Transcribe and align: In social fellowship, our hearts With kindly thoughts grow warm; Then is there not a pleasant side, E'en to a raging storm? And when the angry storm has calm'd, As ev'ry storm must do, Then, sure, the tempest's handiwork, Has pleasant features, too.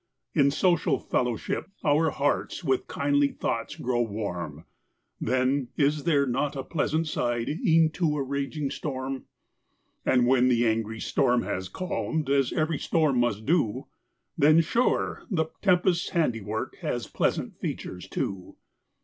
In 0.33 0.49
social 0.49 0.97
fellowship, 0.97 1.67
our 1.83 2.09
hearts 2.09 2.63
With 2.63 2.87
kindly 2.87 3.27
thoughts 3.27 3.75
grow 3.75 4.01
warm; 4.01 4.65
Then 5.19 5.67
is 5.77 6.05
there 6.05 6.25
not 6.25 6.55
a 6.55 6.63
pleasant 6.63 7.05
side, 7.07 7.47
E'en 7.49 7.91
to 7.91 8.17
a 8.17 8.23
raging 8.23 8.71
storm? 8.71 9.25
And 10.03 10.25
when 10.25 10.47
the 10.47 10.65
angry 10.65 10.99
storm 11.01 11.43
has 11.43 11.69
calm'd, 11.69 12.31
As 12.31 12.51
ev'ry 12.51 12.79
storm 12.79 13.19
must 13.19 13.45
do, 13.45 13.85
Then, 14.35 14.61
sure, 14.61 15.21
the 15.29 15.51
tempest's 15.61 16.09
handiwork, 16.09 16.77
Has 16.77 17.05
pleasant 17.05 17.59
features, 17.59 18.07
too. 18.07 18.55